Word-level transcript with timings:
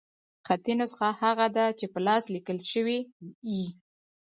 خطي 0.47 0.73
نسخه 0.79 1.07
هغه 1.21 1.47
ده، 1.55 1.65
چي 1.79 1.85
په 1.93 1.99
لاس 2.07 2.23
ليکل 2.33 2.57
سوې 2.71 2.99
يي. 3.55 3.67